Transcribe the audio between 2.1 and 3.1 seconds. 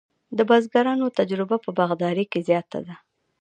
کې زیاته ده.